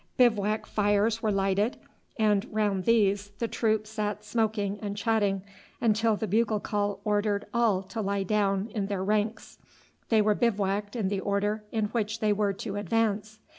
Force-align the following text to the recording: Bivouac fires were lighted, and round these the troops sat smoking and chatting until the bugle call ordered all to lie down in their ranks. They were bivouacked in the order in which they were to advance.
Bivouac 0.17 0.65
fires 0.65 1.21
were 1.21 1.31
lighted, 1.31 1.77
and 2.17 2.47
round 2.51 2.85
these 2.85 3.29
the 3.37 3.47
troops 3.47 3.91
sat 3.91 4.25
smoking 4.25 4.79
and 4.81 4.97
chatting 4.97 5.43
until 5.79 6.15
the 6.15 6.25
bugle 6.25 6.59
call 6.59 7.01
ordered 7.03 7.45
all 7.53 7.83
to 7.83 8.01
lie 8.01 8.23
down 8.23 8.71
in 8.73 8.87
their 8.87 9.03
ranks. 9.03 9.59
They 10.09 10.23
were 10.23 10.33
bivouacked 10.33 10.95
in 10.95 11.09
the 11.09 11.19
order 11.19 11.65
in 11.71 11.85
which 11.89 12.19
they 12.19 12.33
were 12.33 12.51
to 12.53 12.77
advance. 12.77 13.37